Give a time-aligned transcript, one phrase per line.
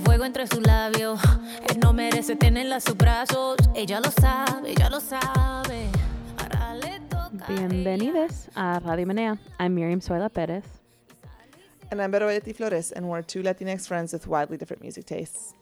[0.00, 1.20] fuego entre sus labios.
[1.68, 3.56] Él no merece tenerla a sus brazos.
[3.74, 5.88] Ella lo sabe, ella lo sabe.
[6.38, 7.46] Ahora le toca.
[7.48, 9.38] Bienvenidos a Radio Menea.
[9.58, 10.64] I'm Miriam Zoila Perez.
[11.90, 15.54] And I'm Vero Bayetti Flores, and we're two Latinx friends with wildly different music tastes.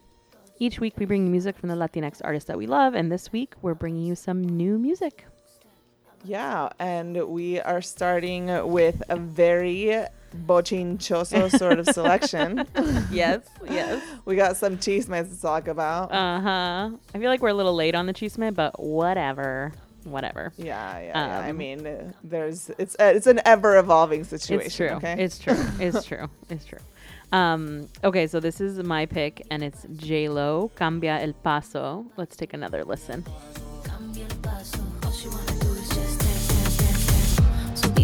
[0.58, 3.32] Each week we bring you music from the Latinx artists that we love, and this
[3.32, 5.24] week we're bringing you some new music.
[6.28, 10.04] Yeah, and we are starting with a very
[10.46, 12.66] bochinchoso sort of selection.
[13.10, 14.02] yes, yes.
[14.26, 16.12] we got some chismes to talk about.
[16.12, 16.90] Uh huh.
[17.14, 19.72] I feel like we're a little late on the chisme, but whatever.
[20.04, 20.52] Whatever.
[20.58, 21.40] yeah, yeah, yeah.
[21.40, 24.66] I um, mean, there's it's uh, it's an ever evolving situation.
[24.66, 24.88] It's true.
[24.88, 25.16] Okay.
[25.18, 25.64] It's true.
[25.80, 26.28] It's true.
[26.50, 26.78] It's true.
[27.32, 32.04] Um, okay, so this is my pick, and it's J Lo Cambia el Paso.
[32.16, 33.24] Let's take another listen.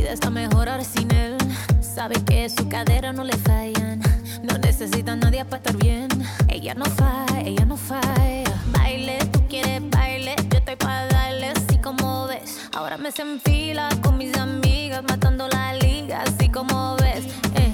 [0.04, 1.36] Vida está mejor ahora sin él.
[1.80, 4.00] Sabe que su cadera no le fallan.
[4.42, 6.08] No necesita nadie para estar bien.
[6.48, 8.52] Ella no falla, ella no falla.
[8.66, 10.36] Baile, tú quieres baile.
[10.50, 12.68] Yo estoy para darle así como ves.
[12.74, 17.24] Ahora me se enfila con mis amigas, matando la liga, así como ves.
[17.54, 17.72] Eh.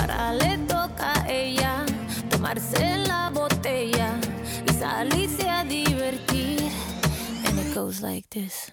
[0.00, 1.86] Ahora le toca a ella
[2.28, 4.12] tomarse la botella
[4.68, 6.70] y salirse a divertir.
[7.46, 8.72] And it goes like this.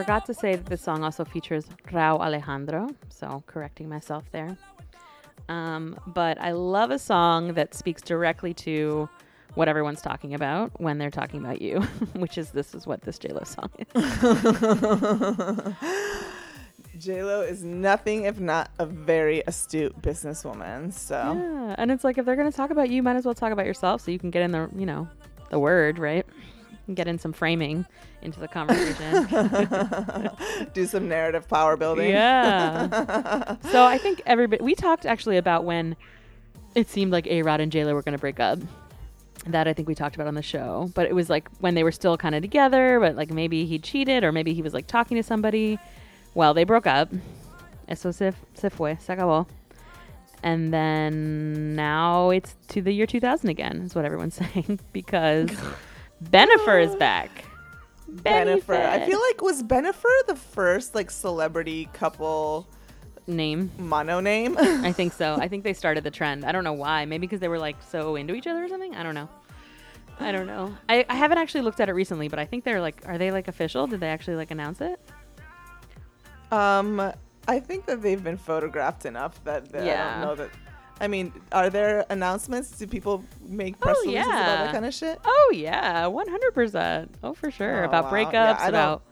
[0.00, 4.56] forgot to say that this song also features Rauw Alejandro, so correcting myself there.
[5.50, 9.10] Um, but I love a song that speaks directly to
[9.56, 11.80] what everyone's talking about when they're talking about you,
[12.14, 13.68] which is this is what this JLo song
[15.68, 15.74] is.
[17.04, 20.94] J Lo is nothing if not a very astute businesswoman.
[20.94, 23.52] So Yeah, and it's like if they're gonna talk about you, might as well talk
[23.52, 25.08] about yourself, so you can get in the you know
[25.50, 26.24] the word right,
[26.90, 27.86] and get in some framing
[28.20, 29.28] into the conversation.
[30.74, 32.10] do some narrative power building.
[32.10, 33.56] yeah.
[33.70, 35.96] so I think everybody we talked actually about when
[36.74, 38.58] it seemed like A Rod and J Lo were gonna break up.
[39.46, 41.82] That I think we talked about on the show, but it was like when they
[41.82, 44.86] were still kind of together, but like maybe he cheated or maybe he was like
[44.86, 45.78] talking to somebody.
[46.34, 47.08] Well, they broke up.
[47.88, 49.46] Eso se, se fue, se acabó.
[50.42, 55.50] And then now it's to the year 2000 again, is what everyone's saying, because
[56.24, 57.44] Bennifer is back.
[58.10, 58.74] Bennifer.
[58.86, 62.66] I feel like was Bennifer the first like celebrity couple
[63.26, 63.70] name.
[63.78, 64.56] mono name?
[64.60, 65.34] I think so.
[65.40, 66.44] I think they started the trend.
[66.44, 67.04] I don't know why.
[67.04, 68.94] Maybe because they were like so into each other or something.
[68.94, 69.28] I don't know.
[70.18, 70.76] I don't know.
[70.88, 73.30] I, I haven't actually looked at it recently, but I think they're like, are they
[73.30, 73.86] like official?
[73.86, 75.00] Did they actually like announce it?
[76.52, 77.00] um,
[77.48, 80.10] I think that they've been photographed enough that, that I Yeah.
[80.20, 80.50] don't know that.
[81.00, 82.70] I mean, are there announcements?
[82.78, 85.18] Do people make oh, press Oh, releases about that kind of shit?
[85.24, 87.14] Oh yeah, one hundred percent.
[87.22, 87.82] Oh for sure.
[87.82, 88.10] Oh, about wow.
[88.12, 89.02] breakups, Yeah, about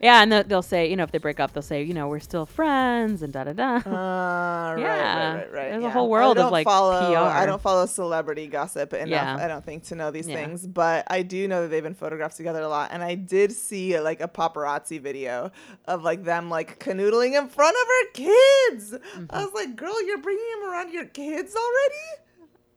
[0.00, 2.08] yeah, and they'll, they'll say, you know, if they break up, they'll say, you know,
[2.08, 3.76] we're still friends and da da da.
[3.76, 5.32] Uh, right, Yeah.
[5.34, 5.70] right, right, right.
[5.70, 7.18] There's a whole world of, like, follow, PR.
[7.18, 9.08] I don't follow celebrity gossip enough.
[9.08, 9.36] Yeah.
[9.36, 10.36] I don't think to know these Yeah.
[10.36, 12.90] things, but I do know that they've been photographed together a lot.
[12.92, 15.50] And I did see like a paparazzi video
[15.86, 18.92] of like them like canoodling in front of her kids.
[18.92, 19.24] Mm-hmm.
[19.30, 22.22] I was like, girl, you're bringing him around your kids already?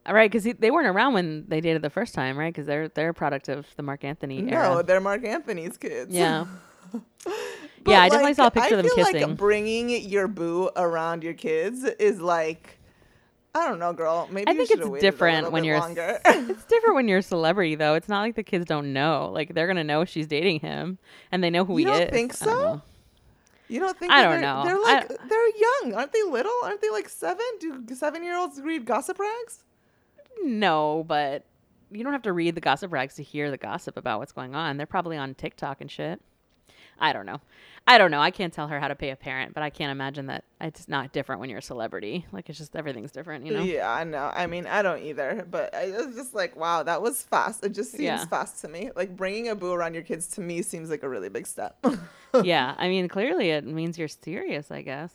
[0.09, 2.51] Right, because they weren't around when they dated the first time, right?
[2.51, 4.69] Because they're they're a product of the Marc Anthony era.
[4.75, 6.13] No, they're Marc Anthony's kids.
[6.15, 6.45] Yeah.
[7.87, 9.27] Yeah, I definitely saw a picture I of them feel kissing.
[9.29, 12.77] Like bringing your boo around your kids is like,
[13.55, 14.27] I don't know, girl.
[14.31, 16.19] Maybe I think it's different when bit you're longer.
[16.25, 17.95] it's different when you're a celebrity though.
[17.95, 19.31] It's not like the kids don't know.
[19.33, 20.99] Like they're gonna know she's dating him
[21.31, 22.09] and they know who You he don't is.
[22.11, 22.81] think I don't so?
[23.69, 24.11] You don't think?
[24.11, 24.63] I don't they're, know.
[24.65, 26.23] They're I- like they're young, aren't they?
[26.23, 26.89] Little, aren't they?
[26.91, 27.45] Like seven?
[27.59, 29.63] Do seven-year-olds read gossip rags?
[30.43, 31.45] No, but
[31.91, 34.53] you don't have to read the gossip rags to hear the gossip about what's going
[34.53, 34.77] on.
[34.77, 36.21] They're probably on TikTok and shit.
[36.99, 37.39] I don't know.
[37.87, 38.19] I don't know.
[38.21, 40.87] I can't tell her how to pay a parent, but I can't imagine that it's
[40.87, 42.25] not different when you're a celebrity.
[42.31, 43.63] Like it's just everything's different, you know.
[43.63, 44.31] Yeah, I know.
[44.33, 47.63] I mean, I don't either, but I was just like, wow, that was fast.
[47.65, 48.25] It just seems Yeah.
[48.25, 48.91] fast to me.
[48.95, 51.83] Like bringing a boo around your kids to me seems like a really big step.
[52.43, 55.11] yeah, I mean, clearly it means you're serious, I guess.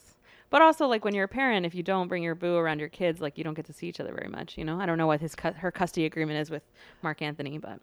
[0.50, 2.88] But also, like when you're a parent, if you don't bring your boo around your
[2.88, 4.56] kids, like you don't get to see each other very much.
[4.58, 6.62] You know, I don't know what his cu- her custody agreement is with
[7.02, 7.78] Marc Anthony, but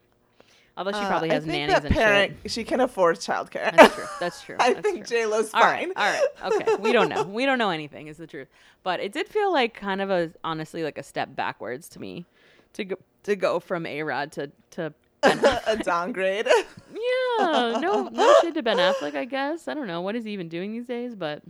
[0.77, 3.75] although she Uh, probably I has think nannies that and parent, she can afford childcare.
[3.75, 4.05] That's true.
[4.19, 4.55] That's true.
[4.59, 5.07] I That's think.
[5.07, 5.93] J Lo's All right, fine.
[5.95, 6.11] all
[6.51, 6.75] right, okay.
[6.75, 7.23] We don't know.
[7.39, 8.07] We don't know anything.
[8.07, 8.47] Is the truth.
[8.83, 12.25] But it did feel like kind of a honestly like a step backwards to me,
[12.73, 16.47] to go to go from A Rod to to a downgrade.
[16.47, 19.15] yeah, no, no shit to Ben Affleck.
[19.15, 21.43] I guess I don't know what is he even doing these days, but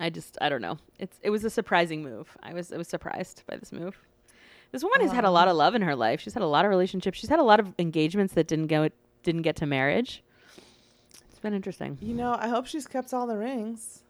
[0.00, 0.78] I just I don't know.
[0.98, 2.36] It's it was a surprising move.
[2.42, 3.96] I was I was surprised by this move.
[4.70, 6.20] This woman has had a lot of love in her life.
[6.20, 7.18] She's had a lot of relationships.
[7.18, 8.88] She's had a lot of engagements that didn't go
[9.22, 10.22] didn't get to marriage.
[11.30, 11.98] It's been interesting.
[12.00, 14.02] you know, I hope she's kept all the rings.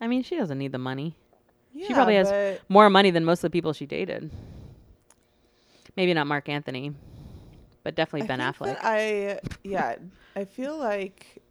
[0.00, 1.16] I mean, she doesn't need the money.
[1.72, 4.30] Yeah, she probably has more money than most of the people she dated.
[5.96, 6.94] Maybe not Marc Anthony,
[7.82, 8.78] but definitely Ben I think Affleck.
[8.82, 9.96] I yeah,
[10.36, 11.42] I feel like.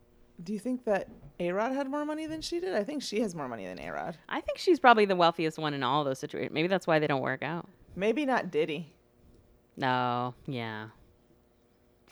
[0.44, 1.08] Do you think that
[1.40, 2.74] A Rod had more money than she did?
[2.74, 4.18] I think she has more money than A Rod.
[4.28, 6.52] I think she's probably the wealthiest one in all those situations.
[6.52, 7.70] Maybe that's why they don't work out.
[7.96, 8.92] Maybe not Diddy.
[9.78, 10.88] No, yeah.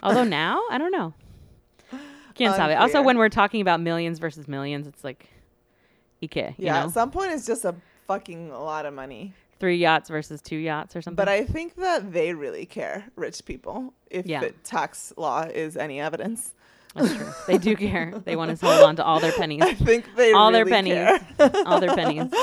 [0.03, 1.13] Although now, I don't know.
[2.35, 2.75] Can't stop it.
[2.75, 5.29] Also, when we're talking about millions versus millions, it's like,
[6.23, 7.75] Ike, you Yeah, know, at some point it's just a
[8.07, 9.33] fucking lot of money.
[9.59, 11.15] three yachts versus two yachts or something.
[11.17, 14.39] But I think that they really care, rich people, if Yeah.
[14.39, 16.53] the tax law is any evidence.
[16.95, 17.31] That's true.
[17.45, 18.13] They do care.
[18.23, 19.61] They want to hold on to all their pennies.
[19.61, 21.19] I think they all their pennies.
[21.65, 22.31] all their pennies.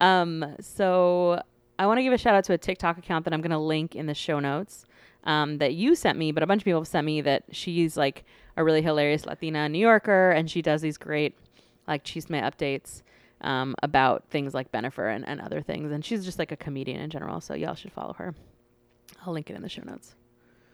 [0.00, 1.40] Um, so
[1.78, 3.58] I want to give a shout out to a TikTok account that I'm going to
[3.58, 4.84] link in the show notes
[5.24, 7.96] um, that you sent me, but a bunch of people have sent me that she's
[7.96, 8.24] like
[8.56, 11.36] a really hilarious Latina New Yorker, and she does these great
[11.88, 13.02] like chisme updates
[13.40, 17.00] um, about things like Bennifer and, and other things, and she's just like a comedian
[17.00, 17.40] in general.
[17.40, 18.34] So y'all should follow her.
[19.26, 20.14] I'll link it in the show notes.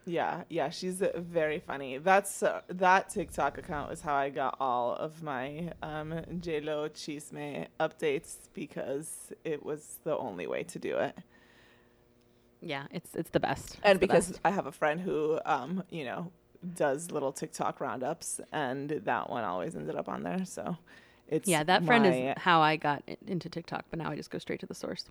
[0.07, 1.99] Yeah, yeah, she's very funny.
[1.99, 6.89] That's uh, that TikTok account is how I got all of my um, J Lo
[6.89, 11.17] Chisme updates because it was the only way to do it.
[12.61, 13.79] Yeah, it's it's the best.
[13.83, 14.41] And because best.
[14.45, 16.33] I have a friend who, um, you know,
[16.75, 20.45] does little TikTok roundups, and that one always ended up on there.
[20.45, 20.79] So
[21.29, 24.39] it's yeah, that friend is how I got into TikTok, but now I just go
[24.39, 25.05] straight to the source.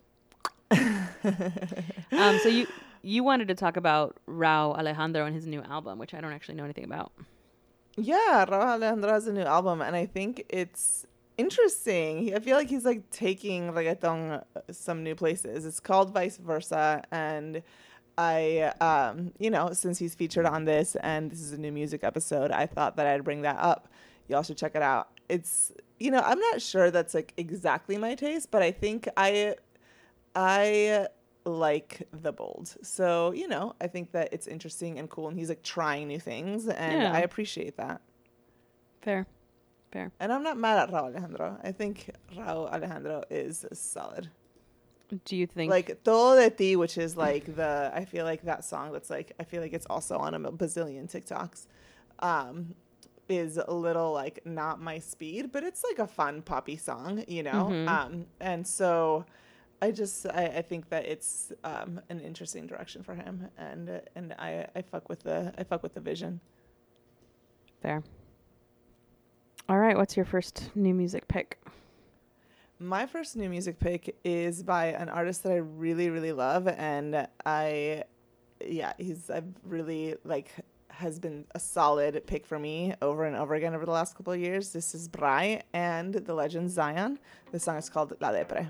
[0.71, 2.67] um, so you
[3.01, 6.55] you wanted to talk about Rauw Alejandro and his new album, which I don't actually
[6.55, 7.11] know anything about.
[7.97, 11.05] Yeah, Rauw Alejandro has a new album, and I think it's
[11.37, 12.33] interesting.
[12.35, 15.65] I feel like he's like taking reggaeton uh, some new places.
[15.65, 17.61] It's called Vice Versa, and
[18.17, 22.03] I, um, you know, since he's featured on this, and this is a new music
[22.03, 23.87] episode, I thought that I'd bring that up.
[24.27, 25.09] Y'all should check it out.
[25.29, 29.55] It's, you know, I'm not sure that's like exactly my taste, but I think I,
[30.35, 31.07] I
[31.45, 32.75] like the bold.
[32.81, 36.19] So, you know, I think that it's interesting and cool and he's like trying new
[36.19, 37.13] things and Yeah.
[37.13, 38.01] I appreciate that.
[39.01, 39.25] Fair,
[39.91, 40.11] fair.
[40.19, 41.57] And I'm not mad at Rauw Alejandro.
[41.63, 44.29] I think Rauw Alejandro is solid.
[45.25, 45.71] Do you think?
[45.71, 49.31] Like Todo de Ti, which is like the I feel like that song that's like
[49.39, 51.65] I feel like it's also on a bazillion TikToks.
[52.19, 52.75] Um
[53.27, 57.41] is a little like not my speed, but it's like a fun poppy song, you
[57.43, 57.69] know?
[57.71, 57.87] Mhm.
[57.87, 59.25] Um and so
[59.81, 64.33] I just I, I think that it's um an interesting direction for him and and
[64.37, 66.39] I I fuck with the I fuck with the vision.
[67.81, 68.03] There.
[69.69, 71.59] All right, what's your first new music pick?
[72.79, 77.27] My first new music pick is by an artist that I really, really love, and
[77.45, 78.05] I,
[78.65, 80.51] yeah, he's I've really like
[80.87, 84.33] has been a solid pick for me over and over again over the last couple
[84.33, 84.71] of years.
[84.71, 87.19] This is Brray and the legend Zion.
[87.51, 88.67] The song is called La Depre.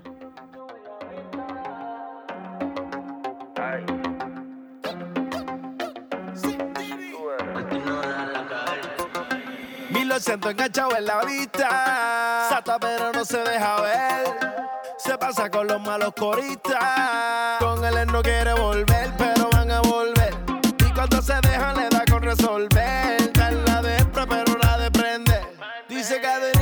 [9.90, 12.46] Mil ochocientos enganchado en la vista.
[12.48, 14.60] Sata pero no se deja ver.
[14.98, 17.58] Se pasa con los malos coristas.
[17.58, 20.34] Con él no quiere volver, pero van a volver.
[20.78, 23.30] Y cuando se deja le da con resolver.
[23.66, 25.56] La de pero la de prender.
[25.88, 26.59] Dice que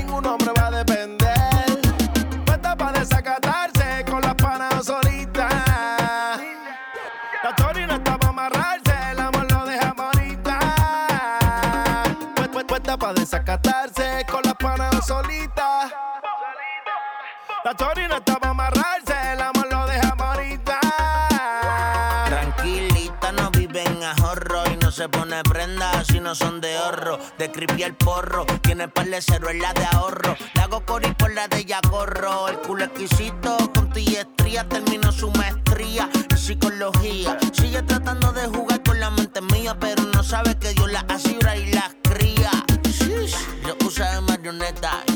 [17.69, 20.81] La Tori no está amarrarse, el amor lo deja bonita.
[22.25, 27.19] Tranquilita, no vive en ahorro y no se pone prenda si no son de ahorro.
[27.37, 30.35] De creepy el porro, tiene par de cero en la de ahorro.
[30.55, 32.49] Le hago cori por la de ella corro.
[32.49, 37.37] El culo exquisito con estría terminó su maestría en psicología.
[37.53, 41.55] Sigue tratando de jugar con la mente mía, pero no sabe que Dios la asegura
[41.55, 42.51] y las cría.
[43.67, 45.08] Lo usa de marioneta, la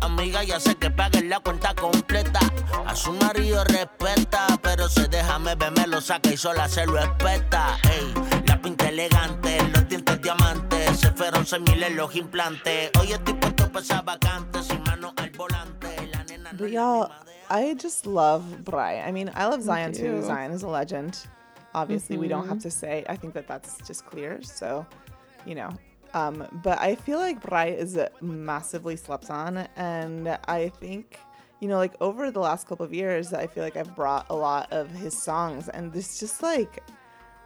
[0.00, 2.40] amiga y hace que paguen la cuenta completa.
[2.86, 6.86] A su marido respeta, pero se deja me ve, me lo saca y sola se
[6.86, 7.78] lo espeta.
[7.84, 8.14] Ey,
[8.46, 12.90] la pinta elegante, los dientes diamantes, se fueron seis mil en los implantes.
[12.98, 16.06] Hoy estoy puesto para esa vacante, sin mano al volante.
[16.12, 17.10] La nena no But y'all,
[17.50, 19.00] I just love Bry.
[19.00, 20.20] I mean, I love Zion too.
[20.20, 20.22] too.
[20.22, 21.18] Zion is a legend.
[21.74, 23.04] Obviously, we don't have to say.
[23.08, 24.40] I think that that's just clear.
[24.42, 24.86] So,
[25.46, 25.70] you know.
[26.14, 31.18] Um, but I feel like Brray is massively slept on, and I think,
[31.60, 34.34] you know, like over the last couple of years, I feel like I've brought a
[34.34, 36.82] lot of his songs, and there's just like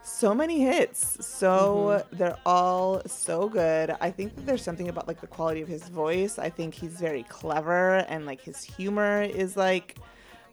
[0.03, 1.25] so many hits.
[1.25, 3.95] So they're all so good.
[4.01, 6.37] I think that there's something about like the quality of his voice.
[6.37, 9.95] I think he's very clever and like his humor is like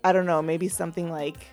[0.02, 1.44] I don't know, maybe something like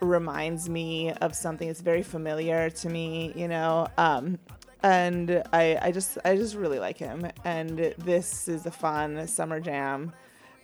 [0.00, 3.86] reminds me of something that's very familiar to me, you know.
[3.96, 4.38] Um
[4.82, 7.26] and I I just I just really like him.
[7.44, 10.12] And this is a fun summer jam.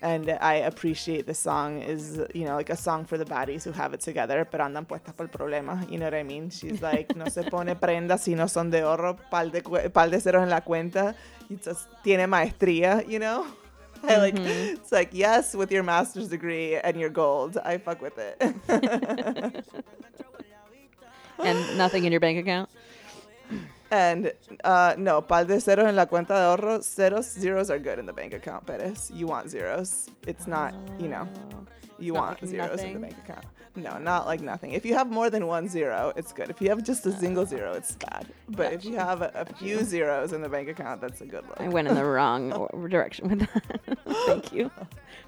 [0.02, 3.72] And I appreciate the song is you know like a song for the baddies who
[3.72, 5.90] have it together pero andan puestas por problema.
[5.90, 6.50] You know what I mean?
[6.50, 10.18] She's like no se pone prenda si no son de oro pal de pal de
[10.18, 11.14] ceros en la cuenta.
[11.50, 13.46] Y just tiene maestría you know?
[14.02, 14.74] I like mm-hmm.
[14.74, 18.36] it's like yes with your master's degree and your gold I fuck with it.
[21.38, 22.70] And nothing in your bank account.
[23.90, 24.32] And
[24.64, 28.06] uh no pal de ceros en la cuenta de ahorro ceros zeros are good in
[28.06, 31.28] the bank account Perez you want zeros it's not you know
[31.98, 33.44] you not want like zeros in the bank account
[33.76, 36.68] no not like nothing if you have more than one zero it's good if you
[36.68, 40.32] have just a single zero it's bad but if you have a, a few zeros
[40.32, 41.60] in the bank account that's a good look.
[41.60, 43.98] I went in the wrong direction with that.
[44.26, 44.70] Thank you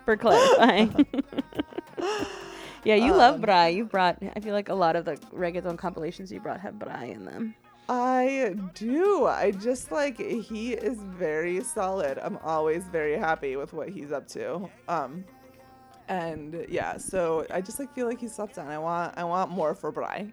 [0.04, 1.06] for clarifying.
[2.84, 3.72] yeah, you Um, love Brray.
[3.72, 4.18] You brought.
[4.34, 7.54] I feel like a lot of the reggaeton compilations you brought have Brray in them.
[7.88, 9.24] I do.
[9.26, 12.18] I just like he is very solid.
[12.18, 14.68] I'm always very happy with what he's up to.
[14.88, 15.24] Um
[16.08, 18.68] and yeah, so I just like feel like he slept on.
[18.68, 20.32] I want I want more for Brray.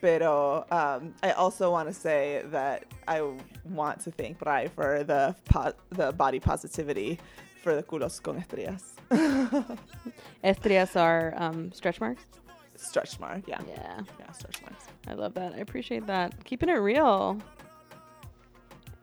[0.00, 3.22] Pero um, I also want to say that I
[3.64, 7.18] want to thank Brray for the po- the body positivity
[7.62, 8.94] for the culos con estrellas.
[10.44, 12.24] Estrias are um, stretch marks.
[12.82, 13.60] Stretch mark, yeah.
[13.68, 14.86] Yeah, Yeah, stretch marks.
[15.06, 15.52] I love that.
[15.52, 16.44] I appreciate that.
[16.44, 17.38] Keeping it real.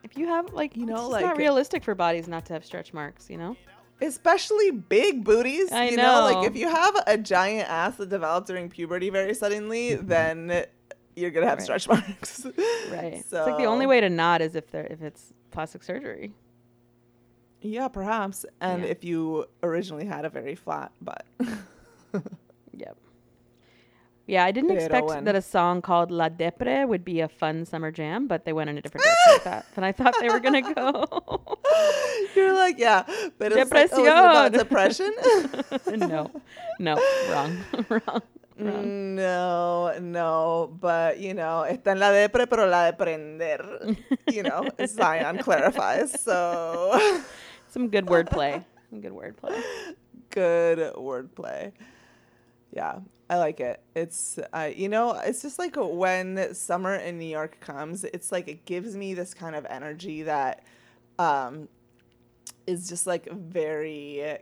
[0.03, 2.53] If you have like, You know, know, it's like- not realistic for bodies not to
[2.53, 3.29] have stretch marks.
[3.29, 3.55] You know.
[4.01, 5.72] especially big booties.
[5.72, 6.22] I you know.
[6.31, 10.07] like if you have a giant ass that develops during puberty very suddenly, mm-hmm.
[10.07, 10.65] then
[11.15, 11.63] you're gonna have Right.
[11.63, 12.46] stretch marks.
[12.91, 13.24] Right.
[13.27, 16.31] So, It's like the only way to not is if they're if it's plastic surgery.
[17.62, 18.46] Yeah, perhaps.
[18.62, 18.89] And Yeah.
[18.89, 21.25] if you originally had a very flat butt.
[22.74, 22.96] Yep.
[24.27, 27.91] Yeah, I didn't expect that a song called La Depre would be a fun summer
[27.91, 30.41] jam, but they went in a different direction with that than I thought they were
[30.41, 31.55] gonna go.
[32.36, 33.03] you're like, yeah,
[33.38, 35.13] but it's like, oh, about depression.
[35.96, 36.29] no,
[36.77, 37.00] no,
[37.31, 37.57] wrong,
[37.89, 38.22] wrong,
[38.60, 39.15] wrong.
[39.15, 43.98] No, no, but you know, está en la depre, pero la de prender.
[44.29, 46.19] You know, Zion clarifies.
[46.19, 47.00] So
[47.69, 48.65] Some good wordplay.
[48.89, 49.63] Some good wordplay.
[50.31, 51.72] good wordplay.
[52.74, 53.81] Yeah, I like it.
[53.96, 58.48] It's uh, you know, it's just like when summer in New York comes, it's like
[58.48, 60.63] it gives me this kind of energy that
[61.19, 61.67] um
[62.67, 64.38] is just like very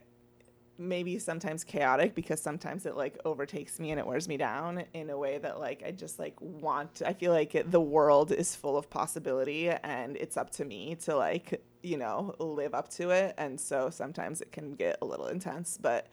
[0.78, 5.10] maybe sometimes chaotic because sometimes it like overtakes me and it wears me down in
[5.10, 8.78] a way that like I just like want I feel like the world is full
[8.78, 13.36] of possibility and it's up to me to like you know live up to it
[13.38, 16.08] and so sometimes it can get a little intense but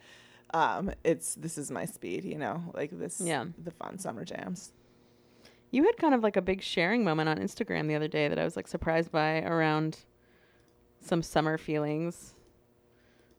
[0.53, 3.47] um it's this is my speed you know like this Yeah.
[3.63, 4.73] the fun summer jams.
[5.71, 8.39] You had kind of like a big sharing moment on Instagram the other day that
[8.39, 10.01] I was like surprised by around
[11.01, 12.35] some summer feelings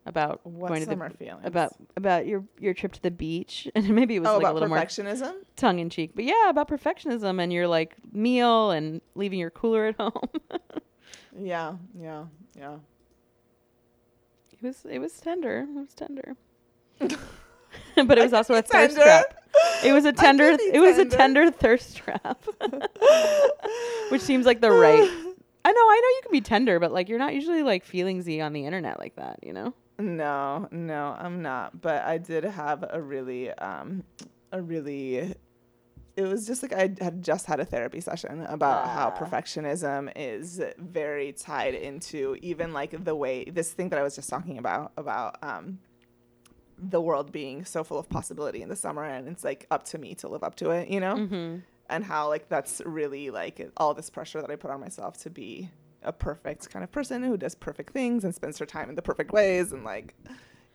[0.05, 1.45] about what going to summer the feelings?
[1.45, 3.69] about about your your trip to the beach.
[3.75, 5.33] And maybe it was oh like a little more perfectionism?
[5.55, 9.85] tongue in cheek but yeah about perfectionism and your like meal and leaving your cooler
[9.85, 10.29] at home.
[11.39, 12.25] Yeah yeah
[12.57, 12.77] yeah.
[14.51, 15.67] It was it was tender.
[15.69, 16.35] It was tender
[18.07, 19.01] but it was also a thirst tender.
[19.03, 19.25] trap
[19.83, 21.45] it was a tender it was a tender.
[21.45, 22.43] tender thirst trap
[24.09, 25.01] which seems like the right
[25.65, 28.43] i know i know you can be tender but like you're not usually like feelingsy
[28.43, 31.79] on the internet like that you know No, no, I'm not.
[31.81, 34.03] But I did have a really, um,
[34.51, 35.35] a really
[36.17, 39.17] it was just like I had just had a therapy session about how Ah.
[39.17, 44.29] perfectionism is very tied into even like the way this thing that I was just
[44.29, 45.77] talking about about um
[46.77, 49.97] the world being so full of possibility in the summer and it's like up to
[49.97, 51.15] me to live up to it, you know?
[51.15, 51.57] Mm-hmm.
[51.89, 55.29] And how like that's really like all this pressure that I put on myself to
[55.29, 55.69] be
[56.01, 59.01] a perfect kind of person who does perfect things and spends her time in the
[59.01, 60.15] perfect ways and like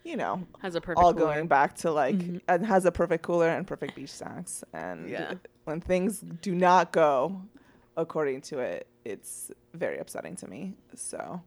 [0.04, 1.26] you know, Has a perfect all cooler.
[1.34, 2.40] going back to like Mhm.
[2.48, 5.34] and has a perfect cooler and perfect beach snacks and Yeah.
[5.64, 7.42] when things do not go
[7.96, 11.42] according to it it's very upsetting to me so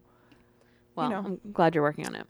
[0.96, 1.18] Well, know.
[1.26, 2.28] I'm glad you're working on it.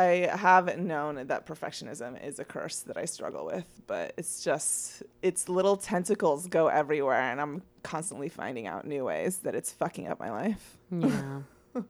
[0.00, 5.02] I have known that perfectionism is a curse that i struggle with but it's just
[5.22, 10.06] its little tentacles go everywhere and i'm constantly finding out new ways that it's fucking
[10.08, 11.40] up my life Yeah.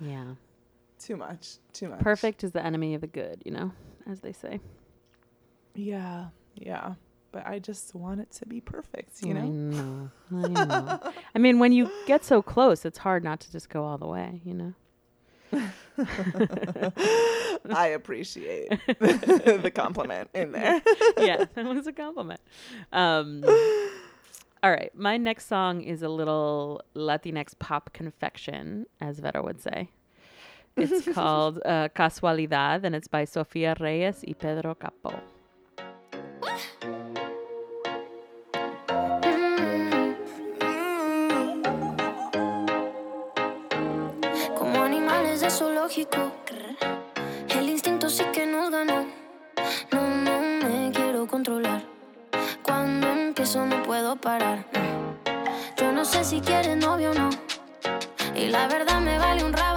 [0.00, 0.24] yeah.
[0.98, 3.72] too much too much Perfect is the enemy of the good, you know,
[4.10, 4.60] as they say.
[5.74, 6.26] yeah
[6.56, 6.94] yeah
[7.32, 10.10] but i just want it to be perfect you I know know.
[10.32, 11.12] I know.
[11.34, 14.06] I mean, when you get so close, it's hard not to just go all the
[14.06, 14.72] way, you know?
[17.70, 20.82] I appreciate the compliment in there.
[21.18, 22.40] yeah, that was a compliment.
[22.92, 23.44] Um,
[24.62, 29.90] all right, my next song is a little Latinx pop confection, as Vera would say.
[30.76, 35.20] It's called uh, Casualidad, and it's by Sofia Reyes y Pedro Capo.
[45.86, 49.04] El instinto sí que nos ganó.
[49.92, 51.82] No, no me quiero controlar.
[52.62, 54.64] Cuando empiezo no puedo parar.
[55.76, 57.28] Yo no sé si quieres novio o no.
[58.34, 59.73] Y la verdad me vale un rábano.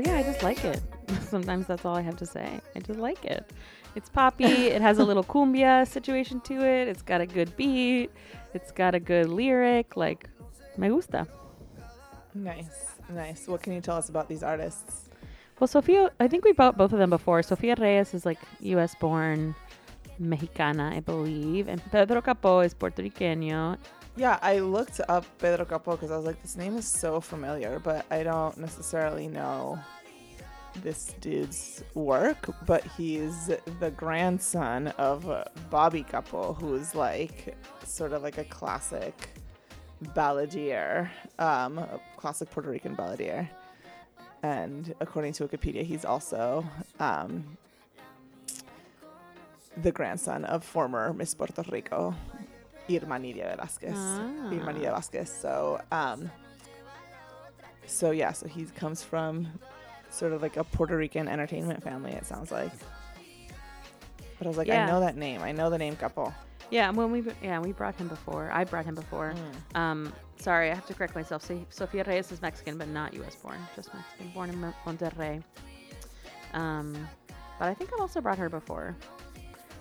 [0.00, 0.80] So yeah, I just like it.
[1.28, 2.60] Sometimes that's all I have to say.
[2.74, 3.52] I just like it.
[3.94, 4.44] It's poppy.
[4.44, 6.88] it has a little cumbia situation to it.
[6.88, 8.10] It's got a good beat.
[8.54, 9.96] It's got a good lyric.
[9.96, 10.30] Like,
[10.78, 11.26] me gusta.
[12.34, 13.46] Nice, nice.
[13.46, 15.10] What can you tell us about these artists?
[15.58, 17.42] Well, Sofia, I think we bought both of them before.
[17.42, 18.94] Sofia Reyes is like U.S.
[18.94, 19.54] born,
[20.18, 23.76] Mexicana, I believe, and Pedro Capo is Puerto Riqueño.
[24.20, 27.78] Yeah, I looked up Pedro Capo because I was like, this name is so familiar,
[27.78, 29.78] but I don't necessarily know
[30.82, 32.50] this dude's work.
[32.66, 35.26] But he's the grandson of
[35.70, 37.56] Bobby Capo, who's like
[37.86, 39.30] sort of like a classic
[40.08, 43.48] balladeer, um, a classic Puerto Rican balladeer.
[44.42, 46.66] And according to Wikipedia, he's also
[46.98, 47.56] um,
[49.78, 52.14] the grandson of former Miss Puerto Rico,
[52.98, 53.94] Irma Nidia Velasquez.
[53.96, 54.48] Ah.
[54.52, 55.30] Irma Nidia Velasquez.
[55.30, 56.30] So, um,
[57.86, 59.48] so yeah, so he comes from
[60.10, 62.12] sort of like a Puerto Rican entertainment family.
[62.12, 62.72] It sounds like.
[64.38, 64.84] But I was like, Yeah.
[64.84, 65.42] I know that name.
[65.42, 66.32] I know the name Capo.
[66.70, 68.48] Yeah, when we yeah we brought him before.
[68.52, 69.34] I brought him before.
[69.74, 71.44] Um, sorry, I have to correct myself.
[71.44, 73.34] So Sofia Reyes is Mexican, but not U.S.
[73.34, 75.42] born, just Mexican, born in Monterrey.
[76.54, 77.08] Um,
[77.58, 78.96] but I think I've also brought her before.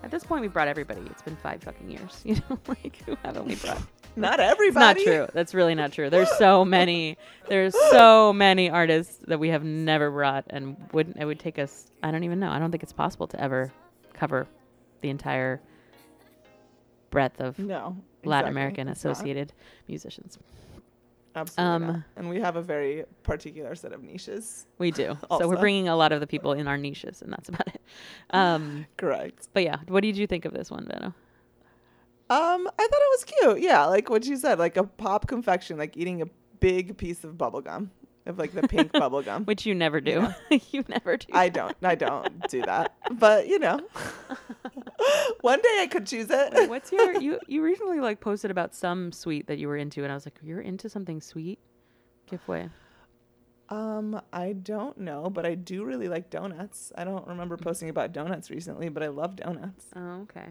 [0.04, 1.02] At this point, we brought everybody.
[1.08, 2.22] It's been five fucking years.
[2.26, 3.82] You know, like who haven't we brought?
[4.16, 5.06] Not It's everybody.
[5.06, 5.28] not true.
[5.34, 6.10] That's really not true.
[6.10, 7.18] There's so many.
[7.48, 11.92] There's so many artists that we have never brought, and wouldn't it would take us.
[12.02, 12.50] I don't even know.
[12.50, 13.72] I don't think it's possible to ever
[14.14, 14.48] cover
[15.02, 15.62] the entire
[17.12, 17.96] breadth of No.
[18.24, 18.50] Latin exactly.
[18.50, 19.54] American It's associated
[19.88, 20.38] musicians.
[21.36, 21.88] Absolutely.
[21.88, 22.04] Um.
[22.15, 24.65] And we have a very particular set of niches.
[24.78, 25.18] We do.
[25.38, 27.82] so we're bringing a lot of the people in our niches, and that's about it.
[28.32, 29.48] Um, Correct.
[29.54, 31.08] but yeah, what did you think of this one, Vero?
[32.30, 33.62] Um, I thought it was cute.
[33.62, 36.28] Yeah, like what you said, like a pop confection, like eating a
[36.60, 37.89] big piece of bubble gum.
[38.25, 39.43] Of like the pink bubble gum.
[39.45, 40.27] which you never do.
[40.71, 41.27] you never do.
[41.34, 41.75] I don't.
[41.82, 42.95] I don't do that.
[43.12, 43.79] But you know,
[45.41, 46.53] one day I could choose it.
[46.53, 50.03] Wait, What's your you you recently like posted about some sweet that you were into
[50.03, 51.60] and I was like, You're into something sweet?
[52.27, 52.69] Give way.
[53.69, 56.91] Um, I don't know, but I do really like donuts.
[56.97, 59.86] I don't remember posting about donuts recently, but I love donuts.
[59.95, 60.47] Oh, okay.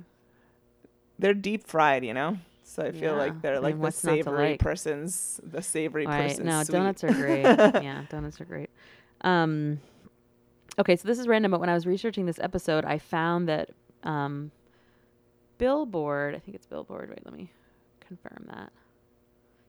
[1.19, 2.39] They're deep fried, you know.
[2.69, 3.19] So I feel Yeah.
[3.19, 4.61] like they're like mean, the what's not to savory like?
[4.61, 6.29] person's the savory Right.
[6.29, 6.73] person's No, sweet.
[6.77, 7.43] donuts are great.
[7.83, 8.69] yeah, donuts are great.
[9.23, 9.81] Um
[10.79, 13.71] Okay, so this is random, but when I was researching this episode, I found that
[14.05, 14.51] um
[15.59, 17.09] Billboard, I think it's Billboard.
[17.11, 17.51] Wait, let me
[18.01, 18.71] confirm that.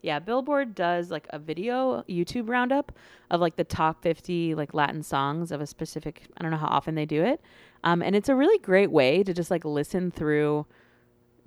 [0.01, 2.91] Yeah, Billboard does like a video YouTube roundup
[3.31, 6.67] of like the top 50 like Latin songs of a specific I don't know how
[6.67, 7.41] often they do it.
[7.83, 10.65] Um and it's a really great way to just like listen through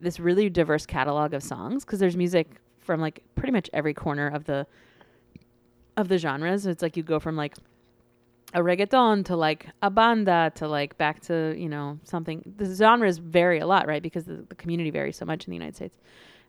[0.02, 2.48] this really diverse catalog of songs because there's music
[2.80, 4.66] from like pretty much every corner of the
[5.96, 6.66] of the genres.
[6.66, 7.56] It's like you go from like
[8.54, 12.54] a reggaeton to like a banda to like back to you know something.
[12.56, 14.02] The genres vary a lot, right?
[14.02, 15.96] Because the, the community varies so much in the United States.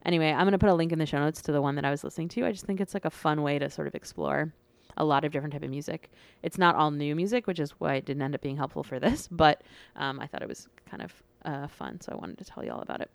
[0.06, 1.92] Anyway, I'm gonna put a link in the show notes to the one that I
[1.92, 2.46] was listening to.
[2.46, 4.54] I just think it's like a fun way to sort of explore
[4.98, 6.12] a lot of different type of music.
[6.44, 9.00] It's not all new music, which is why it didn't end up being helpful for
[9.00, 9.62] this, but
[9.96, 12.72] um, I thought it was kind of uh, fun, so I wanted to tell you
[12.72, 13.10] all about it.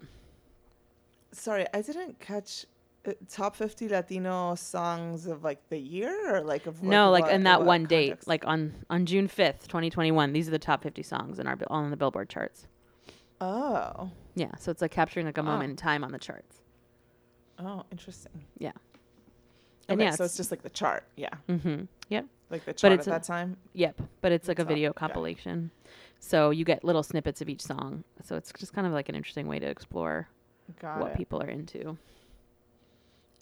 [1.33, 2.65] Sorry, I didn't catch
[3.07, 7.33] uh, top 50 Latino songs of like the year or like of no, like what-
[7.33, 10.33] in that one date, like on on June fifth, twenty twenty one.
[10.33, 12.67] These are the top fifty songs in our on the Billboard charts.
[13.41, 15.45] oh Yeah, so it's like capturing like a Oh.
[15.45, 16.57] moment in time on the charts.
[17.59, 18.71] oh interesting Yeah.
[18.71, 18.77] okay,
[19.89, 21.85] And yeah, so it's- it's just like the chart yeah Mm-hmm.
[22.09, 22.27] Yep.
[22.51, 24.01] like the chart at it's a- that time Yep.
[24.21, 24.99] But it's like a video okay.
[24.99, 25.71] compilation,
[26.21, 28.03] so you get little snippets of each song.
[28.25, 30.29] So it's just kind of like an interesting way to explore
[30.81, 31.97] got what it people are into.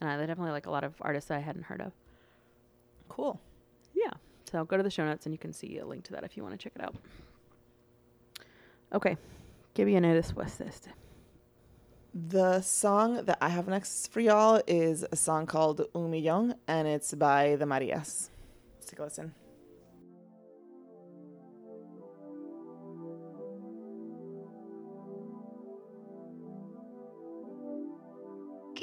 [0.01, 1.93] And I definitely like a lot of artists I hadn't heard of.
[3.09, 3.41] cool
[3.95, 4.13] Yeah.
[4.51, 6.37] So go to the show notes and you can see a link to that if
[6.37, 6.95] you want to check it out.
[8.93, 9.17] Okay.
[9.75, 10.35] Give me a notice.
[10.35, 10.83] What's this?
[12.29, 16.55] the song that I have next for y'all is a song called um Un Millón
[16.67, 18.31] and it's by the Marias
[18.79, 19.35] let's take a listen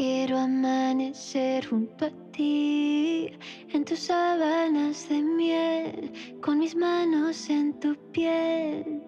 [0.06, 3.32] Quiero amanecer junto a ti,
[3.72, 6.12] en tus sábanas de miel,
[6.42, 9.02] con mis manos en tu piel.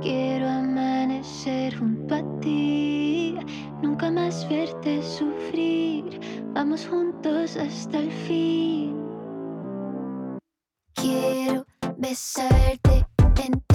[0.00, 3.36] Quiero amanecer junto a ti,
[3.80, 6.18] nunca más verte sufrir,
[6.52, 8.96] vamos juntos hasta el fin.
[10.94, 11.64] Quiero
[11.96, 13.06] besarte
[13.36, 13.71] entero,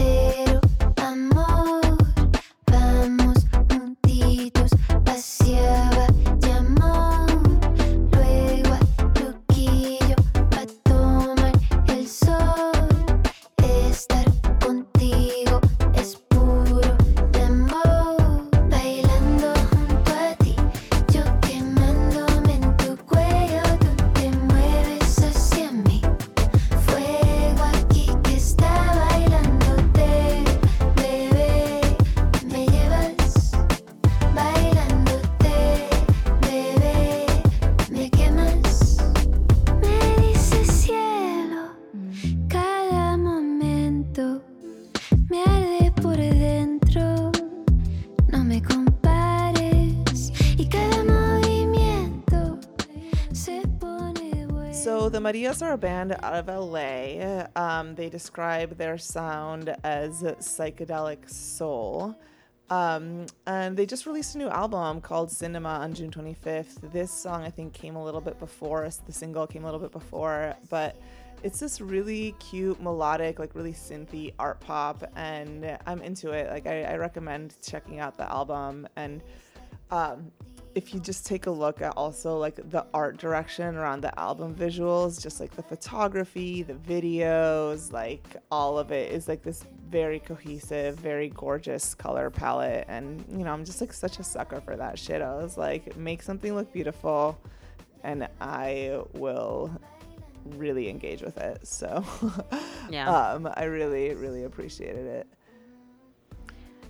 [55.59, 57.47] Marias are a band out of LA.
[57.55, 62.15] Um, they describe their sound as psychedelic soul.
[62.69, 66.91] Um, and they just released a new album called Cinema on June 25th.
[66.91, 68.97] This song, I think, came a little bit before us.
[68.97, 71.01] The single came a little bit before, but
[71.41, 76.51] it's this really cute, melodic, like really synthy art pop, and I'm into it.
[76.51, 78.87] Like, I, I recommend checking out the album.
[78.95, 79.23] And
[79.89, 80.31] um,
[80.77, 84.53] if you just take a look at also like the art direction around the album
[84.53, 90.19] visuals, just like the photography, the videos, like all of it is like this very
[90.19, 92.85] cohesive, very gorgeous color palette.
[92.87, 95.19] And you know, I'm just like such a sucker for that shit.
[95.23, 97.39] I was like, make something look beautiful,
[98.03, 99.71] and I will
[100.55, 101.65] really engage with it.
[101.65, 102.05] So,
[102.91, 103.09] Yeah.
[103.09, 105.27] um, I really, really appreciated it.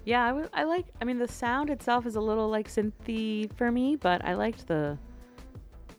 [0.08, 0.86] Yeah, I like.
[1.02, 4.66] I mean, the sound itself is a little like synthy for me, but I liked
[4.68, 4.98] the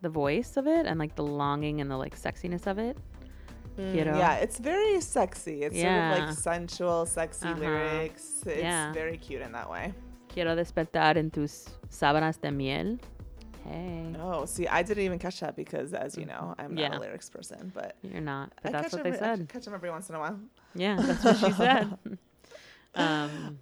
[0.01, 2.97] the voice of it and like the longing and the like sexiness of it.
[3.77, 4.17] You know?
[4.17, 5.63] Yeah, it's very sexy.
[5.63, 7.61] It's sort of like sensual, sexy Uh-huh.
[7.61, 8.43] lyrics.
[8.47, 8.93] It's Yeah.
[8.95, 9.93] very cute in that way.
[10.29, 12.99] Quiero despertar en tus sábanas de miel.
[13.65, 16.99] Hey, Oh, see, I didn't even catch that because, as you know, I'm not Yeah.
[16.99, 17.71] a lyrics person.
[17.75, 18.51] But you're not.
[18.63, 19.49] But I that's catch what every, they I said.
[19.49, 20.41] catch them every once in a while.
[20.75, 21.99] Yeah, that's what she said.
[22.95, 23.59] um,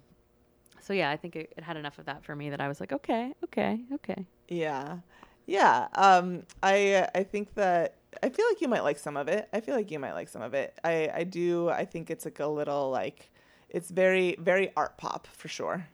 [0.87, 2.79] so yeah, I think it, it had enough of that for me that I was
[2.79, 4.25] like, okay, okay, okay.
[4.47, 4.99] Yeah,
[5.45, 5.89] yeah.
[5.93, 9.49] Um, I I think that I feel like you might like some of it.
[9.51, 10.79] I feel like you might like some of it.
[10.85, 11.67] I I do.
[11.67, 13.29] I think it's like a little like
[13.69, 15.89] it's very very art pop for sure.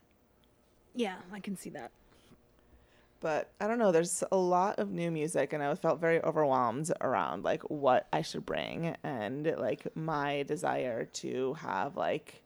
[0.94, 1.90] Yeah, I can see that.
[3.20, 3.92] But I don't know.
[3.92, 8.22] There's a lot of new music, and I felt very overwhelmed around like what I
[8.22, 12.43] should bring and like my desire to have like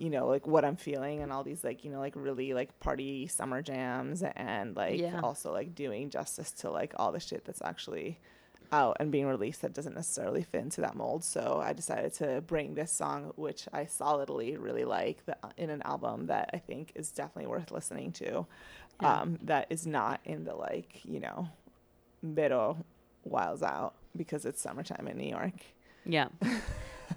[0.00, 2.80] you know like what I'm feeling and all these like you know like really like
[2.80, 5.20] party summer jams and like Yeah.
[5.22, 8.18] also like doing justice to like all the shit that's actually
[8.72, 11.24] out and being released that doesn't necessarily fit into that mold.
[11.24, 15.82] So I decided to bring this song, which I solidly really like, the, in an
[15.82, 18.46] album that I think is definitely worth listening to.
[19.02, 19.20] Yeah.
[19.22, 21.48] Um, that is not in the like, you know,
[22.22, 22.86] middle
[23.24, 25.54] Wiles Out because it's summertime in New York.
[26.06, 26.28] Yeah.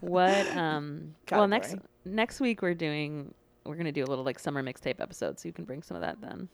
[0.04, 0.58] what?
[0.58, 1.16] Um.
[1.32, 3.34] well, next next week we're doing
[3.66, 6.02] we're gonna do a little like summer mixtape episode, so you can bring some of
[6.02, 6.50] that then.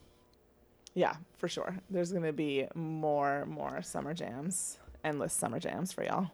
[0.94, 1.76] Yeah, for sure.
[1.88, 6.30] There's gonna be more, more summer jams, endless summer jams for y'all.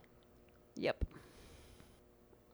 [0.77, 1.05] Yep.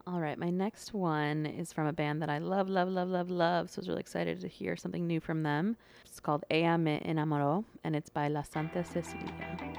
[0.05, 3.29] All right, my next one is from a band that I love, love, love, love,
[3.29, 3.69] love.
[3.69, 5.77] So I was really excited to hear something new from them.
[6.05, 9.72] It's called Ella Me Enamoró, and it's by La Santa Cecilia.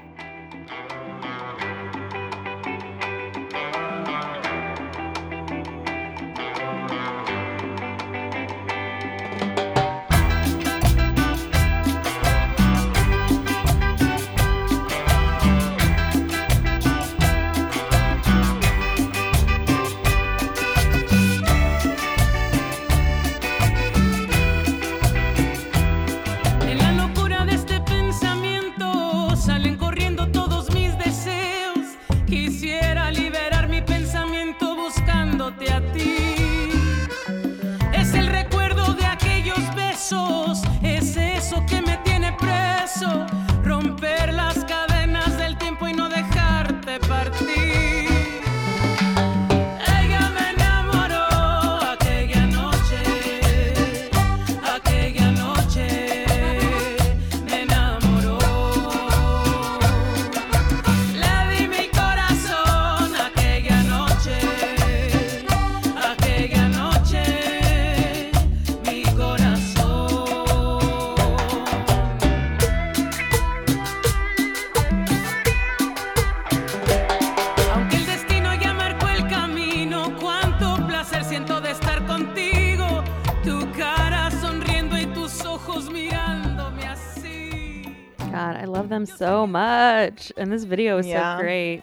[89.15, 91.37] So much, and this video is Yeah.
[91.37, 91.81] so great.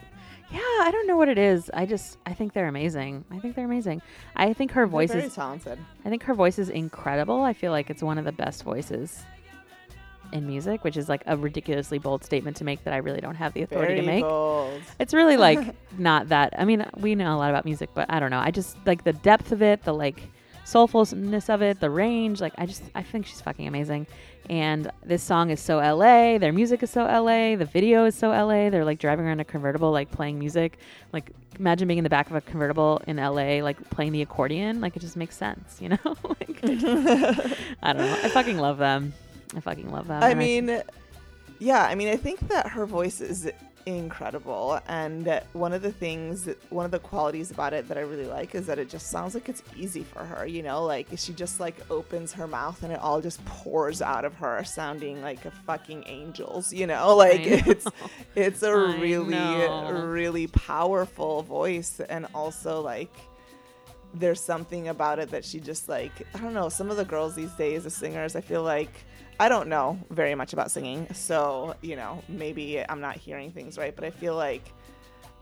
[0.51, 1.71] Yeah, I don't know what it is.
[1.73, 3.25] I just I think they're amazing.
[3.31, 4.01] I think they're amazing.
[4.35, 5.79] I think her voice very is talented.
[6.05, 7.41] I think her voice is incredible.
[7.41, 9.23] I feel like it's one of the best voices
[10.31, 13.35] in music, which is like a ridiculously bold statement to make that I really don't
[13.35, 14.23] have the authority Very to make.
[14.23, 14.81] bold.
[14.99, 16.53] It's really like not that.
[16.57, 18.39] I mean, we know a lot about music, but I don't know.
[18.39, 20.21] I just like the depth of it, the like
[20.65, 22.41] soulfulness of it, the range.
[22.41, 24.07] Like I just I think she's fucking amazing.
[24.49, 26.37] And this song is so LA.
[26.37, 27.55] Their music is so LA.
[27.55, 28.69] The video is so LA.
[28.69, 30.79] They're like driving around a convertible, like playing music.
[31.13, 34.81] Like imagine being in the back of a convertible in LA, like playing the accordion.
[34.81, 35.97] Like it just makes sense, you know?
[36.05, 38.19] like, I, just- I don't know.
[38.23, 39.13] I fucking love them.
[39.55, 40.21] I fucking love them.
[40.23, 40.81] I mean,
[41.59, 43.49] yeah, I mean, I think that her voice is
[43.85, 44.79] incredible.
[44.87, 48.55] And one of the things, one of the qualities about it that I really like
[48.55, 50.83] is that it just sounds like it's easy for her, you know?
[50.83, 54.63] Like she just like opens her mouth and it all just pours out of her,
[54.63, 57.15] sounding like a fucking angels, you know?
[57.23, 57.59] Like know.
[57.67, 57.87] it's,
[58.35, 59.91] it's a I really, know.
[60.07, 62.01] really powerful voice.
[62.01, 63.15] And also like,
[64.13, 66.69] there's something about it that she just like I don't know.
[66.69, 68.93] Some of the girls these days, the singers, I feel like
[69.39, 73.77] I don't know very much about singing, so you know maybe I'm not hearing things
[73.77, 74.71] right, but I feel like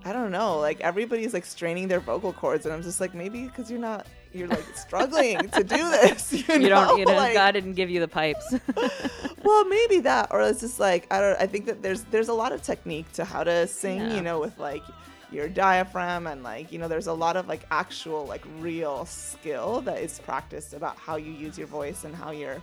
[0.03, 0.59] I don't know.
[0.59, 4.07] Like everybody's like straining their vocal cords, and I'm just like maybe because you're not
[4.33, 6.31] you're like struggling to do this.
[6.47, 6.87] You, you know?
[6.87, 8.53] don't, you know, Like- God didn't give you the pipes.
[9.43, 11.39] well, maybe that, or it's just like I don't.
[11.39, 13.99] I think that there's there's a lot of technique to how to sing.
[13.99, 14.15] Yeah.
[14.15, 14.83] You know, with like
[15.31, 19.81] your diaphragm and like you know, there's a lot of like actual like real skill
[19.81, 22.61] that is practiced about how you use your voice and how you're,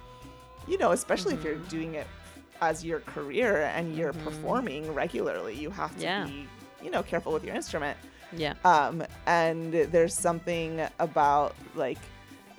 [0.69, 1.69] you know, especially if you're Mm-hmm.
[1.69, 2.07] doing it
[2.61, 6.25] as your career and you're performing regularly, you have to Yeah.
[6.27, 6.47] be,
[6.83, 7.97] you know, careful with your instrument.
[8.37, 8.55] yeah.
[8.65, 11.99] Um, and there's something about like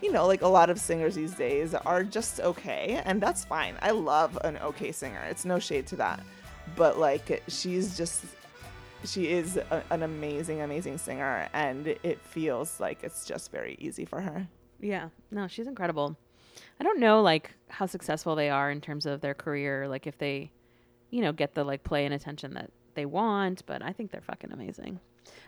[0.01, 3.75] you know, like a lot of singers these days are just okay, and that's fine.
[3.81, 5.21] I love an okay singer.
[5.29, 6.23] It's no shade to that.
[6.77, 8.23] But like she's just
[9.03, 14.05] she is a, an amazing amazing singer and it feels like it's just very easy
[14.05, 14.47] for her.
[14.79, 15.09] Yeah.
[15.31, 16.15] No, she's incredible.
[16.79, 20.17] I don't know like how successful they are in terms of their career, like if
[20.17, 20.51] they,
[21.09, 24.21] you know, get the like play and attention that they want, but I think they're
[24.21, 24.99] fucking amazing.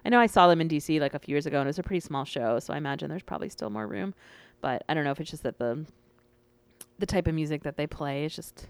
[0.05, 1.79] I know I saw them in DC like a few years ago and it was
[1.79, 4.13] a pretty small show, so I imagine there's probably still more room.
[4.61, 5.85] But I don't know if it's just that the
[6.99, 8.67] the type of music that they play is just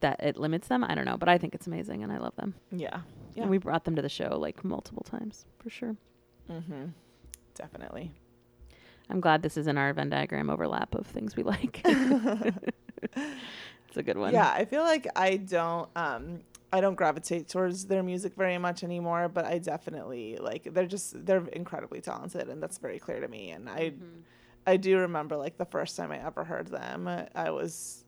[0.00, 0.82] that it limits them.
[0.82, 2.54] I don't know, but I think it's amazing and I love them.
[2.72, 3.00] Yeah.
[3.34, 3.42] Yeah.
[3.42, 5.96] And we brought them to the show like multiple times for sure.
[6.50, 6.90] Mhm.
[7.54, 8.10] Definitely.
[9.10, 11.80] I'm glad this is in our Venn diagram overlap of things we like.
[11.84, 12.56] it's
[13.96, 14.32] a good one.
[14.32, 16.40] Yeah, I feel like I don't um
[16.72, 21.24] I don't gravitate towards their music very much anymore, but I definitely like they're just
[21.24, 24.20] they're incredibly talented and that's very clear to me and I Mm-hmm.
[24.66, 28.03] I do remember like the first time I ever heard them, I was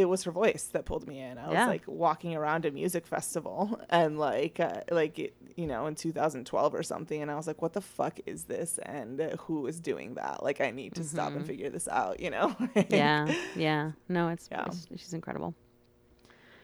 [0.00, 1.38] it was her voice that pulled me in.
[1.38, 1.64] I Yeah.
[1.64, 5.94] was like walking around a music festival and like uh, like it, you know in
[5.94, 9.80] 2012 or something and I was like what the fuck is this and who is
[9.80, 10.42] doing that?
[10.42, 12.48] Like I need to stop and figure this out, you know?
[12.60, 12.94] Mm-hmm.
[12.94, 13.92] yeah, yeah.
[14.08, 14.62] No, it's, Yeah.
[14.62, 15.54] it's- she's incredible.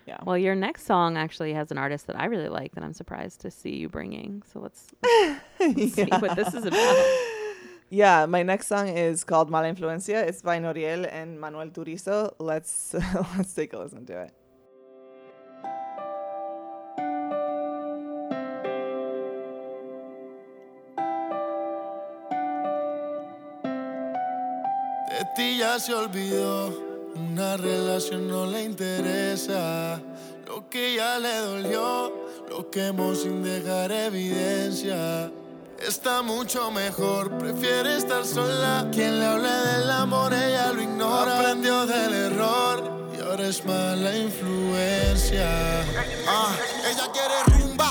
[0.07, 0.19] Yeah.
[0.25, 3.41] Well, your next song actually has an artist that I really like that I'm surprised
[3.41, 4.43] to see you bringing.
[4.53, 4.87] So let's,
[5.59, 7.07] let's see what this is about.
[7.89, 10.27] Yeah, my next song is called Mala Influencia.
[10.27, 12.35] It's by Noriel and Manuel Turizo.
[12.41, 12.95] Let's
[13.39, 14.33] let's take a listen to it.
[25.09, 26.73] De ti ya se olvidó,
[27.15, 30.01] una relación no le interesa.
[30.49, 32.13] Lo que ya le dolió,
[32.51, 35.31] lo quemó sin dejar evidencia.
[35.85, 38.89] Está mucho mejor, prefiere estar sola.
[38.93, 41.39] Quien le hable del amor, ella lo ignora.
[41.39, 45.49] Aprendió del error y ahora es mala influencia.
[46.29, 46.55] Ah,
[46.91, 47.91] ella quiere rumba,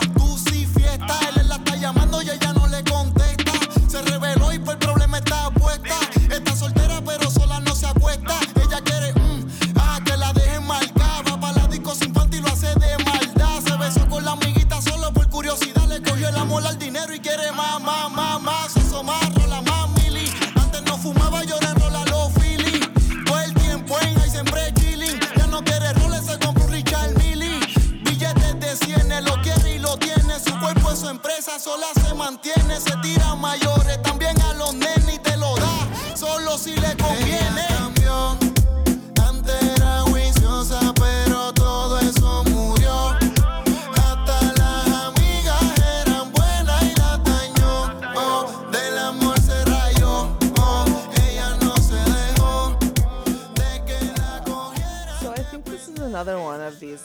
[16.25, 18.75] Le el amor al dinero y quiere más, más, más, más.
[18.77, 20.33] Eso más, rola más, mili.
[20.55, 22.79] Antes no fumaba, llora en rola los Philly.
[23.25, 25.19] Todo el tiempo en Heisenberg chilling.
[25.37, 27.59] Ya no quiere roles, se compró Richard Millie.
[28.03, 30.39] Billetes de 100, él lo quiere y lo tiene.
[30.39, 32.79] Su cuerpo es su empresa, sola se mantiene.
[32.79, 36.15] Se tira mayores, también a los nenes y te lo da.
[36.15, 37.74] Solo si le conviene.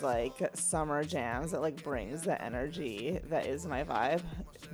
[0.02, 4.22] Like summer jams that like brings the energy that is my vibe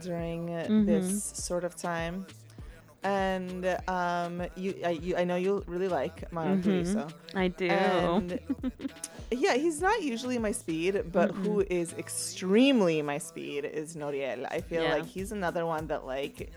[0.03, 0.47] during
[0.87, 2.27] this sort of time.
[3.03, 7.13] And um, you, I, you, I know you really like Manuel Turizo.
[7.37, 7.67] I do.
[7.69, 8.41] And
[9.31, 14.47] yeah, he's not usually my speed, but who is extremely my speed is Noriel.
[14.51, 14.95] I feel Yeah.
[14.95, 16.51] like he's another one that like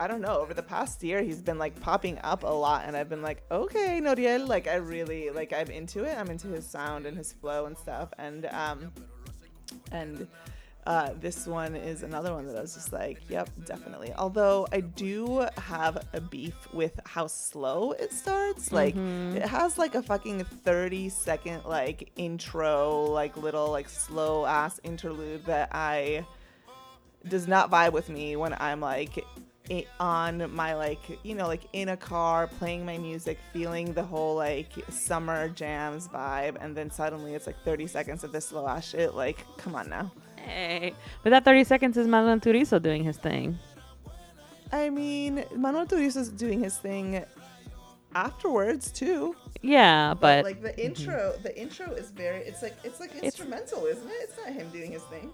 [0.00, 2.96] I don't know, over the past year he's been like popping up a lot and
[2.96, 6.18] I've been like, "Okay, Noriel, like I really like I'm into it.
[6.18, 8.92] I'm into his sound and his flow and stuff." And um
[9.92, 10.26] and
[10.86, 14.12] uh, this one is another one that I was just like, yep, definitely.
[14.18, 18.70] Although I do have a beef with how slow it starts.
[18.70, 18.94] Like
[19.34, 25.46] it has like a fucking 30 second like intro, like little like slow ass interlude
[25.46, 26.26] that I
[27.26, 29.24] does not vibe with me when I'm like
[29.98, 34.34] on my like you know like in a car playing my music feeling the whole
[34.36, 38.86] like summer jams vibe and then suddenly it's like 30 seconds of this slow ass
[38.86, 40.12] shit like come on now
[40.44, 40.94] hey.
[41.22, 43.58] But that 30 seconds is Manuel Turizo doing his thing.
[44.72, 47.24] I mean, Manuel Turizo's doing his thing
[48.14, 49.36] afterwards too.
[49.62, 50.78] Yeah, but, like the mhm.
[50.78, 52.40] intro, the intro is very.
[52.40, 54.16] It's like it's like instrumental, isn't it?
[54.20, 55.30] It's not him doing his thing.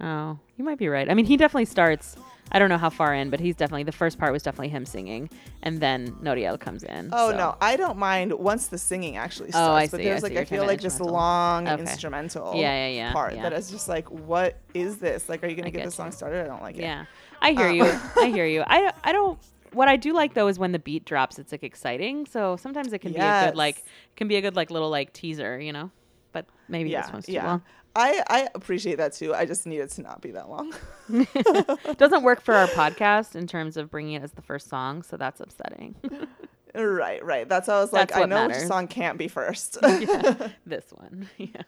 [0.00, 1.08] oh, you might be right.
[1.08, 2.16] I mean, he definitely starts.
[2.52, 4.84] I don't know how far in, but he's definitely the first part was definitely him
[4.86, 5.28] singing,
[5.62, 7.10] and then Noriel comes in.
[7.12, 9.68] Oh so- no, I don't mind once the singing actually starts.
[9.68, 10.38] Oh, I But see, there's I like see.
[10.38, 11.80] I feel like this long Okay.
[11.82, 13.42] instrumental Yeah, yeah, yeah, part yeah.
[13.42, 15.28] that is just like, what is this?
[15.28, 16.44] Like, are you gonna I get get this song started?
[16.44, 16.82] I don't like it.
[16.82, 17.06] Yeah,
[17.42, 18.00] I hear Uh, you.
[18.16, 18.62] I hear you.
[18.66, 19.38] I I don't.
[19.72, 22.26] What I do like though is when the beat drops, it's like exciting.
[22.26, 23.84] So sometimes it can be a good like Yes.
[24.16, 25.90] can be a good like little like teaser, you know.
[26.34, 27.46] But maybe yeah, this one's too yeah.
[27.46, 27.62] long.
[27.96, 29.34] I I appreciate that too.
[29.34, 30.74] I just need it to not be that long.
[31.96, 35.16] Doesn't work for our podcast in terms of bringing it as the first song, so
[35.16, 35.94] that's upsetting.
[36.74, 37.48] right, right.
[37.48, 38.14] That's how I was like.
[38.14, 38.58] I know matters.
[38.58, 39.78] which song can't be first.
[39.82, 41.62] yeah, this one, yeah.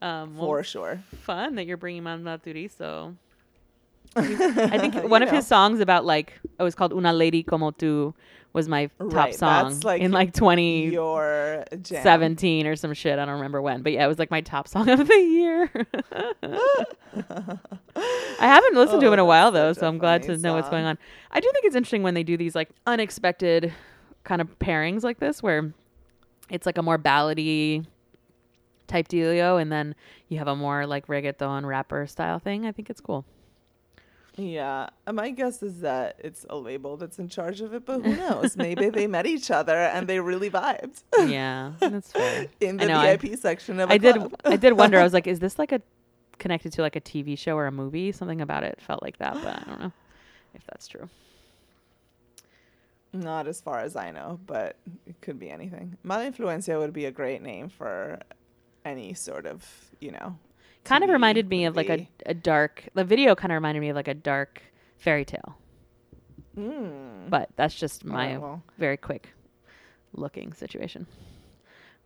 [0.00, 1.02] Um, well, For sure.
[1.22, 3.16] fun that you're bringing Manuel Turizo.
[4.18, 5.36] I think one of know.
[5.36, 8.14] his songs about like it was called "Una Lady Como Tu"
[8.54, 12.66] was my top Right, song like, in like 2017 Your jam.
[12.66, 13.18] or some shit.
[13.18, 15.70] I don't remember when, but yeah, it was like my top song of the year.
[17.30, 20.28] I haven't listened to him Oh, in a oh, while though, so I'm glad to
[20.28, 20.98] funny know what's going on.
[21.30, 23.72] I do think it's interesting when they do these like unexpected
[24.24, 25.72] kind of pairings like this, where
[26.50, 27.84] it's like a more ballady
[28.86, 29.94] type dealio, and then
[30.28, 32.66] you have a more like reggaeton rapper style thing.
[32.66, 33.24] I think it's cool.
[34.40, 38.14] Yeah, my guess is that it's a label that's in charge of it, but who
[38.24, 38.56] knows?
[38.56, 42.46] Maybe they met each other and they really vibed Yeah, that's fair.
[42.60, 44.14] in the know, I- VIP section of I did.
[44.14, 44.34] club.
[44.44, 44.98] I did wonder.
[44.98, 45.82] I was like, is this like a
[46.38, 48.12] connected to like a TV show or a movie?
[48.12, 49.92] Something about it felt like that, but I don't know
[50.54, 51.08] if that's true.
[53.12, 54.76] Not as far as I know, but
[55.06, 55.96] it could be anything.
[56.04, 58.20] Mala Influencia would be a great name for
[58.84, 59.64] any sort of,
[59.98, 60.36] you know.
[60.88, 62.84] Kind of reminded me of like a, a dark.
[62.94, 64.62] The video kind of reminded me of like a dark
[64.98, 65.56] fairy tale,
[66.56, 67.30] Mm.
[67.30, 68.62] but that's just my right, well.
[68.78, 69.28] very quick
[70.12, 71.06] looking situation.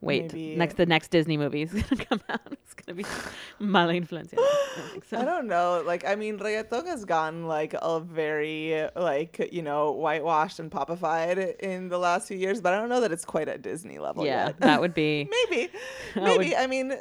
[0.03, 2.41] Wait, Maybe- next the next Disney movie is gonna come out.
[2.51, 3.05] It's gonna be
[3.61, 4.35] Mala Influencia.
[4.37, 5.17] I don't so.
[5.21, 5.83] I don't know.
[5.87, 11.57] Like, I mean, reggaeton has gotten like a very like you know whitewashed and popified
[11.61, 14.27] in the last few years, but I don't know that it's quite at Disney level
[14.27, 14.61] yeah, yet.
[14.61, 15.29] that would be.
[15.51, 15.71] maybe,
[16.17, 16.49] maybe.
[16.49, 16.93] would- I mean,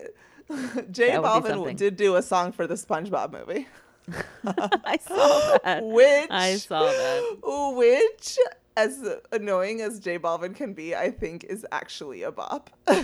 [0.91, 3.67] J That Balvin did do a song for the SpongeBob movie,
[4.45, 5.83] I saw that.
[5.83, 7.75] which I saw that.
[7.75, 8.37] which.
[8.81, 8.99] As
[9.31, 12.71] annoying as J Balvin can be, I think is actually a bop.
[12.87, 13.03] I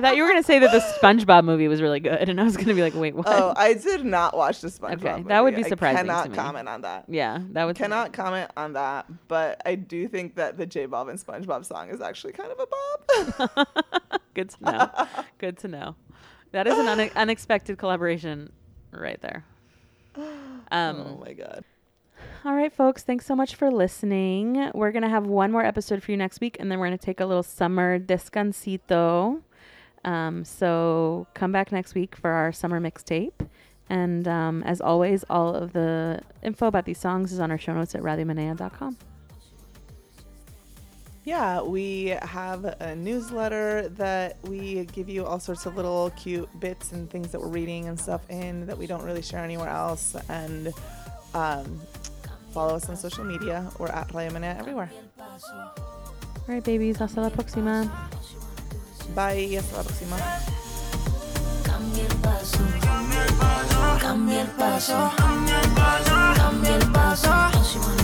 [0.00, 2.56] thought you were gonna say that the SpongeBob movie was really good, and I was
[2.56, 3.26] gonna be like, wait, what?
[3.28, 4.94] oh, I did not watch the SpongeBob.
[4.94, 5.28] Okay, movie.
[5.28, 6.36] that would be I surprising to cannot me.
[6.36, 7.04] comment on that.
[7.08, 11.22] yeah, that would cannot comment on that, but I do think that the J Balvin
[11.22, 12.66] SpongeBob song is actually kind of a
[13.46, 13.68] bop.
[14.34, 14.90] good to know.
[15.36, 15.94] good to know.
[16.52, 18.50] That is an une- unexpected collaboration,
[18.92, 19.44] right there.
[20.72, 21.62] Um, oh my god.
[22.46, 23.02] All right, folks.
[23.02, 24.70] Thanks so much for listening.
[24.74, 26.98] We're going to have one more episode for you next week, and then we're going
[26.98, 29.40] to take a little summer descansito.
[30.04, 33.48] Um, so come back next week for our summer mixtape.
[33.88, 37.72] And um, as always, all of the info about these songs is on our show
[37.72, 38.98] notes at radiomenea.com.
[41.24, 46.92] Yeah, we have a newsletter that we give you all sorts of little cute bits
[46.92, 50.14] and things that we're reading and stuff in that we don't really share anywhere else.
[50.28, 50.74] And
[51.32, 51.80] um,
[52.54, 53.68] follow us on social media.
[53.78, 54.90] We're at Radio Menea everywhere.
[55.18, 55.74] All
[56.46, 57.00] right, babies.
[57.00, 57.84] Hasta la próxima.
[59.14, 59.58] Bye.
[59.58, 60.16] Hasta la próxima.
[61.64, 65.10] Cambia el paso, cambia el paso, cambia el paso,
[66.36, 68.03] cambia el paso.